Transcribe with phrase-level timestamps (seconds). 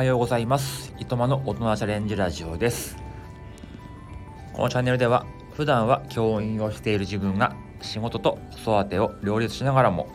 [0.00, 0.94] はようございます。
[0.98, 2.96] いとまの大人チャレンジラジオです。
[4.54, 10.08] このチャンネルでは普段は教員をしている自分が仕事と子育てを両立しながらも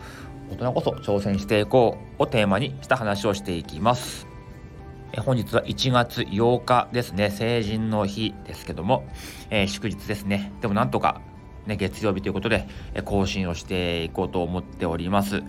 [0.49, 4.25] 大人こそ挑戦していこうをテーマにした話をしていきます。
[5.13, 7.29] え本日は1月8日ですね。
[7.29, 9.07] 成人の日ですけども、
[9.51, 10.51] えー、祝日ですね。
[10.61, 11.21] でもなんとか
[11.67, 15.43] ね、月曜日ということで、え更新をしていこうと思っております。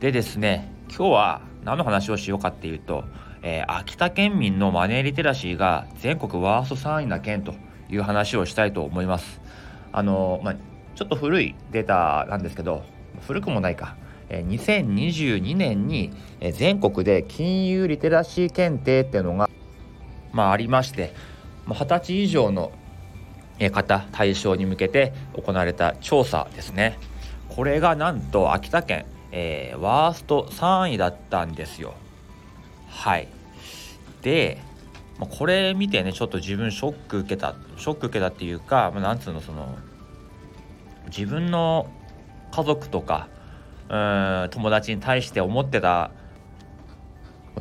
[0.00, 3.04] でですね今日は何の話をしようかっていうと、
[3.46, 7.54] えー、秋田県民のマネーリテラシーが全国ワースト3位な県と
[7.90, 9.42] いう話をしたいと思います。
[9.92, 10.56] あのまあ、
[10.94, 12.82] ちょっと古いデータなんですけど
[13.26, 13.96] 古くもないか。
[14.30, 16.10] 2022年に
[16.54, 19.50] 全国で金融リテラシー検定っていうのが、
[20.32, 21.12] まあ、ありまして
[21.66, 22.72] 20歳以上の
[23.70, 26.98] 方対象に向けて行われた調査ですね。
[27.50, 31.94] これがなんと秋田県、えー、ワースト3位だったんですよ。
[32.94, 33.28] はい。
[34.22, 34.58] で
[35.18, 39.76] まこれ見てねちょっと自分ショック受けたショック受けたっていうか、まあ、なんつうのその
[41.06, 41.90] 自分の
[42.50, 43.28] 家族とか
[43.88, 43.96] う
[44.46, 46.10] ん友達に対して思ってた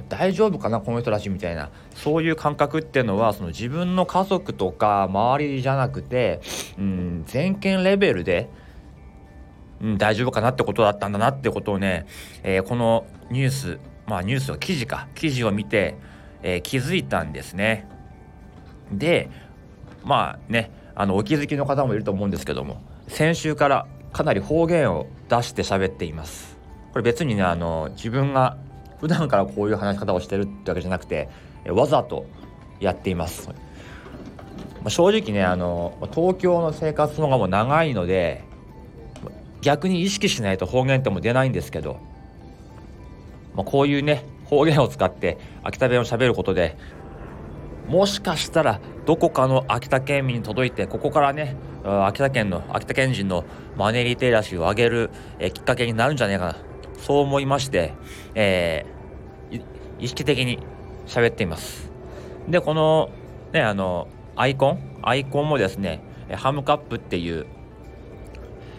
[0.10, 6.42] 大丈夫かなこの人たちみたいなそういう感覚っていうのはその自分の家族とか周りじゃなくて、
[6.78, 8.50] うん、全県レベルで、
[9.82, 12.08] うん、大丈夫かなってことだったんだなってことをね、
[12.42, 15.96] えー、このニュースまあニュースの記事か記事を見て、
[16.42, 17.88] えー、気づいたんですね。
[18.92, 19.30] で
[20.04, 26.58] まあねあのお気づきの方もいると思うんですけども先週からかなり方言を出して喋っています。
[26.92, 28.58] これ別にねあの自分が
[29.00, 31.30] 普段からこういう話し方をしてるってわけじゃなくて
[31.68, 32.26] わざと
[32.80, 33.48] やっています。
[33.48, 33.56] ま
[34.86, 38.44] あ正直ねあの東京の生活の方がもう長いので
[39.62, 41.98] 逆に意識しないと方言っても出ないんですけど、
[43.56, 46.78] まあ、こういうね方言を使って秋田弁をしゃべることで
[47.88, 53.44] もしかしたらどこかの秋田県民に届いてここからね秋田県の秋田県人の
[53.76, 56.56] マネリテラシーを上げる、えきっかけになるんじゃないかな。
[56.98, 57.94] そう思いまして、
[58.36, 59.62] えー、
[60.00, 60.60] 意識的に
[61.06, 61.92] 喋っています。
[62.48, 63.10] でこの
[63.52, 64.08] ねあの
[64.38, 66.02] アイコンアイコンもですね
[66.32, 67.46] ハムカップっていう、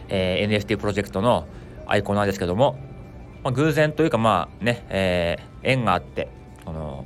[0.09, 1.47] えー、NFT プロジェクトの
[1.87, 2.79] アイコンなんですけども、
[3.45, 6.29] まあ、偶然というかまあね、えー、縁があって
[6.65, 7.05] この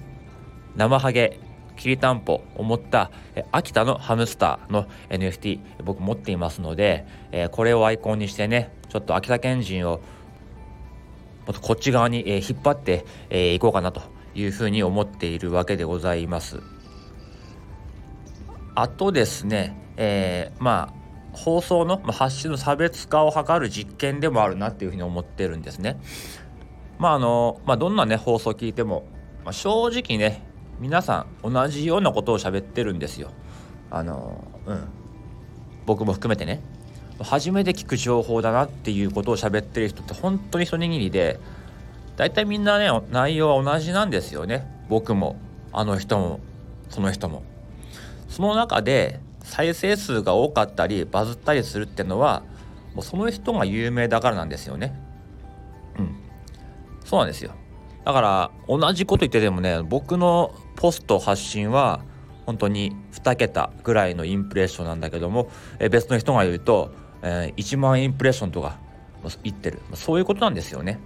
[0.76, 1.40] 生ハゲ
[1.76, 3.10] きりたんぽを持った
[3.52, 10.00] 秋田のハムスターの NFT 僕持っていますので、えこれをアイコンにしてねちょっと秋田県人を
[11.46, 13.06] もっとこっち側に、引っ張って
[13.54, 14.02] い、こうかなと
[14.34, 16.60] いうふうに思っているわけでございます。
[18.74, 20.97] あとですね、えー、まあ
[21.38, 26.00] 放送の発信の差別化を図る実験でもあるなっていうふうに思ってるんですね。
[26.98, 29.06] まああのまあ、どんなね放送を聞いても、
[29.44, 30.42] まあ、正直ね
[30.80, 33.30] 皆さん同じようなことを喋ってるんですよ。
[33.90, 34.88] あのうん
[35.86, 36.60] 僕も含めてね
[37.20, 41.40] 初めて聞く情報だなっていうことを喋ってる人って本当に一握りで
[42.16, 45.36] 大体みんなね内容は同じなんですよね僕も
[45.72, 46.40] あの人も
[46.90, 47.42] その人も。
[48.28, 52.42] その中で再生数が多かったりバズったりするってのは
[52.94, 54.94] もうその人が有名だからなんですよね。
[55.98, 56.16] うん
[57.04, 57.52] そうなんですよ。
[58.04, 62.02] だから同じこと言っててもね僕のポスト発信は
[62.46, 68.78] 本当に2桁ぐらいのインプレッションなんだけども、え別の人が言うと、えー、1万インプレッションとか
[69.42, 71.00] 言ってるそういうことなんですよね。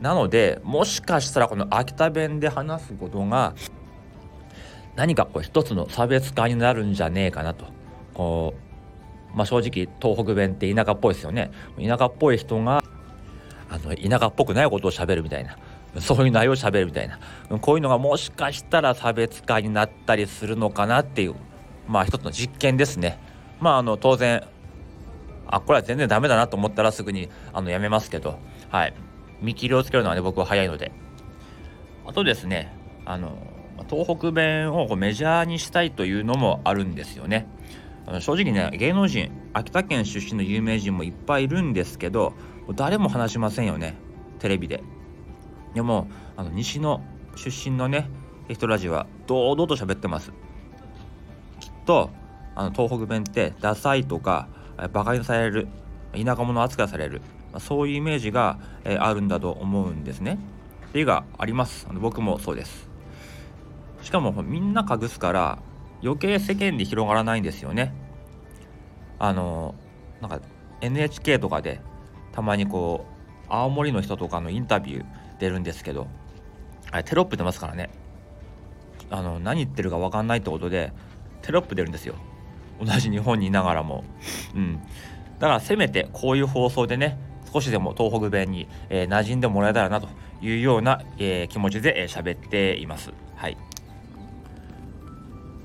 [0.00, 3.54] なのでもしかしたらこの秋田弁で話すことが
[4.96, 7.64] 何かこう一つの差別化になるんじゃねえかなと。
[8.14, 8.54] こ
[9.32, 11.50] う、まあ、正直東北弁って田舎っぽいですよね。
[11.78, 12.82] 田舎っぽい人が
[13.70, 15.56] あの田舎っぽくないことをしゃべるみたいな。
[16.00, 17.18] そういう内容をしゃべるみたいな。
[17.58, 21.34] こういうのがもしかしたら差別化になったりするのかなっていう
[21.88, 23.18] まあ一つの実験ですね。
[23.60, 24.42] まああの当然
[25.46, 28.38] あこれは全然ダメだなと思ったらすぐにあのやめますけど。
[28.70, 28.94] はい。
[29.40, 30.92] 見切りをつけるのはね僕は早いので。
[32.06, 32.74] あとですね
[33.04, 33.36] あの
[33.88, 37.46] 東北弁をメジャーにしたいというのもあるんですよね。
[38.20, 42.32] 正直ね芸能人秋田県出身の有名人もいっぱいいるんですけど
[42.74, 43.94] 誰も話しませんよね
[44.40, 44.82] テレビで。
[45.74, 47.00] でもあの西の
[47.36, 48.08] 出身のね
[48.48, 50.32] 人たちは堂々と喋ってます
[51.60, 52.10] きっと
[52.54, 54.48] あの東北弁ってダサいとか
[54.92, 55.68] バカにされる
[56.12, 57.22] 田舎者扱いされる
[57.58, 60.38] そういうイメージが、えあるんだと思うんですね。
[60.88, 62.91] っていうがあります僕もそうです
[64.02, 65.58] しかもみんな隠すから
[66.02, 67.94] 余計世間で広がらないんですよね。
[69.18, 69.74] あの
[70.20, 70.40] なんか
[70.80, 71.80] NHK とかで
[72.32, 75.04] たまにこう青森の人とかのインタビュー
[75.38, 76.08] 出るんですけど
[76.90, 77.90] あれテロップ出ますからね。
[79.10, 80.92] あの何言ってるか分かんないってことで
[81.42, 82.14] テロップ出るんですよ。
[82.84, 84.04] 同じ日本にいながらも。
[84.54, 84.80] うん、
[85.38, 87.18] だからせめてこういう放送でね
[87.52, 90.08] 少しでも東北弁に、えー、馴染んでもらえたらなと
[90.40, 93.12] いうような、えー、気持ちで喋、えー、っています。
[93.36, 93.56] はい。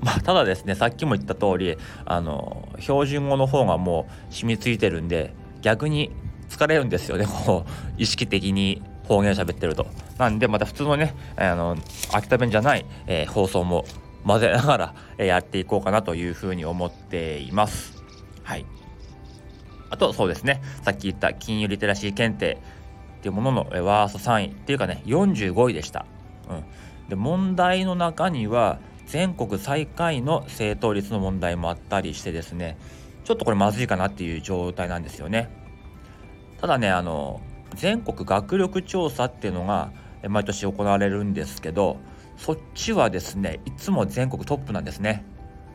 [0.00, 6.12] まあ、ただですねさっきも言った通りあの標準語の方がもう染みついてるんで逆に
[6.48, 9.86] 疲れるんですよね こう意識的に方言喋ってると。
[10.18, 11.76] なんでまた普通のねあの
[12.12, 13.84] 秋田弁じゃない、えー、放送も
[14.26, 18.02] 混ぜながら、えやっていこうかなというふうに思っています。
[18.42, 18.66] はい
[19.90, 22.58] あとそうですねさっき言った金融リテラシー検定
[23.18, 26.04] っていうもののワースト3位っていうかね45位でした。
[26.50, 26.64] うん、
[27.08, 28.78] で問題の中には
[29.08, 32.78] 全国最下位の正答率の問題もあったりしてですね
[33.24, 35.50] ちょっとこれまずいかなっていう状態なんですよね。
[36.60, 37.40] ただねあの
[37.74, 39.92] 全国学力調査っていうのが
[40.28, 41.98] 毎年行われるんですけど
[42.36, 45.24] そっちはですねいつも全国トップなんですね。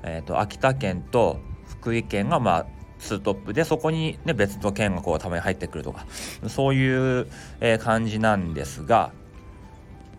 [0.03, 2.65] えーと、秋田県と福井県がまあ
[2.99, 6.05] 2トップでそこに、ね、別の県がこうたまに入ってくるとか
[6.47, 7.27] そういう、
[7.61, 9.11] えー、感じなんですが、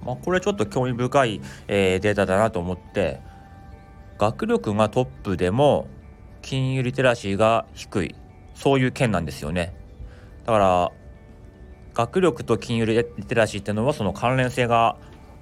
[0.04, 3.20] まあ、これちょっと興味深い、えー、データだなと思って
[4.18, 5.88] 学力がトップでも
[6.42, 8.14] 金融リテラシーが低い
[8.54, 9.74] そういう県なんですよね。
[10.44, 10.92] だから
[11.94, 14.96] 学力と金融リテラシーっていうのはその関連性が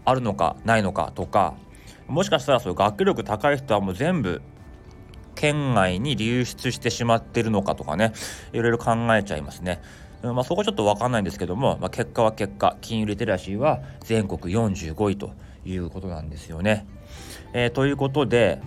[0.05, 1.55] あるのかないのかとか
[2.07, 4.43] もしかしたらそういう学力高い人はもう全部
[5.35, 8.13] 県外に流出してしまってるのかとかね
[8.53, 9.81] いろいろ考えちゃいますね。
[10.23, 15.33] まあ、そこちょっと分かんないんですけども、まあ、結果は結果金融リテラシーは全国45位と
[15.65, 16.87] いうことなんですよね。
[17.53, 18.61] えー、ということで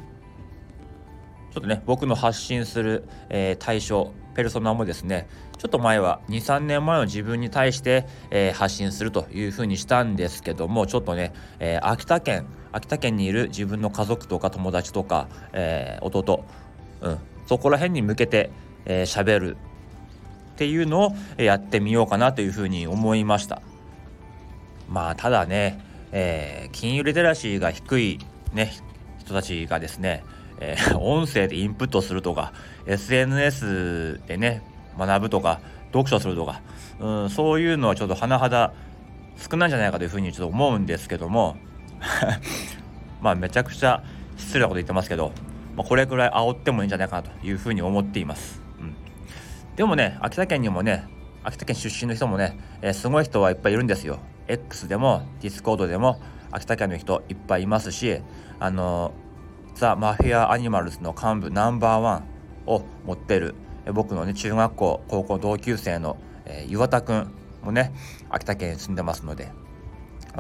[1.51, 16.43] ちょっとね僕の発信する、えー、対象ペルソナもですねちょっと前は23年前の自分に対して、えー、発信するというふうにしたんですけどもちょっとね、えー、秋田県秋田県にいる自分の家族とか友達とか、えー、弟、
[16.99, 17.17] うん、
[17.47, 18.51] そこら辺に向けて
[18.85, 19.57] 喋、えー、る
[20.55, 23.61] っていうのをやってみようかなというふうに思いました。
[24.89, 25.79] まあただね、
[26.11, 28.19] えー、金融リテラシーが低い
[28.53, 28.73] ね
[29.19, 30.23] 人たちがですね
[30.59, 32.53] えー、音声でインプットするとか
[32.85, 34.61] SNS でね
[34.97, 36.61] 学ぶとか読書するとか、
[36.99, 38.73] うん、そういうのはちょっと甚だ
[39.37, 41.57] 少ないんじゃないかというふうにちょっと思うんですけども
[43.21, 44.03] まあめちゃくちゃ
[44.37, 45.31] 失礼なこと言ってますけど、
[45.75, 48.61] まあ、これくらい煽ってもいいんじゃないかなというふうに思っています、
[49.75, 51.07] でもね秋田県にもね
[51.43, 54.19] 秋田県出身の人もね、えー、すごい人はいっぱいいるんですよ。
[54.47, 58.21] X でも Discord でも秋田県の人いっぱいいますし
[58.59, 59.13] あの
[59.75, 62.23] ザ・マフィア・アニマルズの幹部ナンバーワン
[62.65, 63.55] を持ってる
[63.93, 67.31] 僕のね中学校高校同級生の、えー、岩田くん
[67.63, 67.93] もね
[68.29, 69.51] 秋田県に住んでますので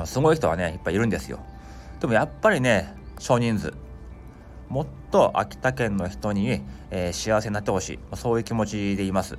[0.05, 1.39] すごい人はねいっぱいいるんですよ。
[1.99, 3.73] でもやっぱりね少人数。
[4.75, 6.61] もっと秋田県の人に、
[6.91, 9.37] えー、幸せになってほしい、ま、そういう気持ちでいます。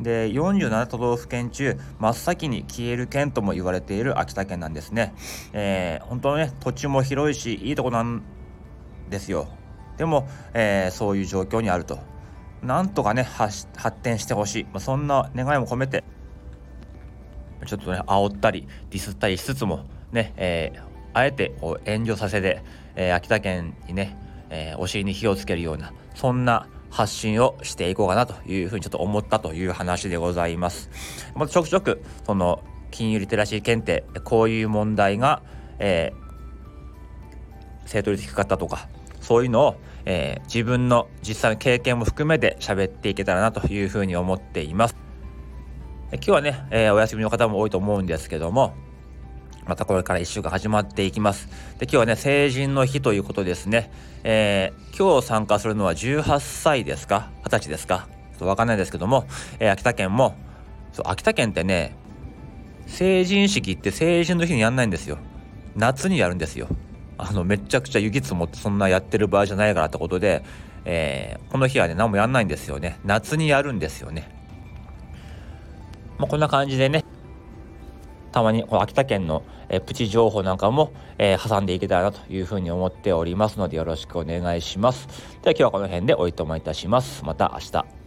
[0.00, 5.12] で47都道府県中真っ先に消える県とも言われている秋田県なんですね、
[5.52, 8.22] えー、本当ね土地も広いしいいとこなん
[9.10, 9.46] ですよ。
[9.98, 11.98] でも、えー、そういう状況にあると。
[12.62, 13.66] なんとかね発
[14.02, 16.02] 展してほしい、まあ、そんな願いも込めて
[17.66, 20.80] ちょっとね煽ったりディスったりしつつもね、えー、
[21.12, 22.62] あえてこう援助させて、
[22.94, 24.16] えー、秋田県にね、
[24.52, 30.90] えー、お尻に火をつけるようなそんな発信をしていこうかなというふうにちょっと思ったという話でございます。
[31.34, 35.42] またちょくちょくその金融リテラシー検定こういう問題が、
[35.78, 38.88] えー、正答率低かったとか
[39.22, 44.96] そういうのを、えー、自分の実際の経験も含めて喋っていけたらなというふうに思っています。
[46.12, 48.74] 今日はね、えー、お休みの方も多いと思うんですけども、
[49.66, 51.48] またこれから1週間始まっていきます。
[51.78, 53.90] で、今日はね、成人の日ということですね。
[54.24, 58.08] えー、今日参加するのは18歳ですか ?20 歳ですか？
[58.32, 59.26] ちょっとわかんないですけども、
[59.60, 60.34] えー、秋田県も、
[60.92, 61.96] そう、秋田県ってね、
[62.86, 65.18] 成人式って成人の日にやんないんですよ。
[65.76, 66.68] 夏にやるんですよ。
[67.18, 70.42] あのめちゃくちゃ雪積もってそんなやってる場合じゃないからってことで、
[70.84, 74.28] えー、この日はね何もやんないんですよね夏にやるんですよね
[76.18, 77.04] まあ、こんな感じでね
[78.32, 85.06] たまにこの秋田県の、えプチ情報なんかも、え、挟んでいけたらなというふうに思っておりますのでよろしくお願いします。
[85.42, 87.24] では今日はこの辺でおいともいたします。
[87.24, 88.01] また明日。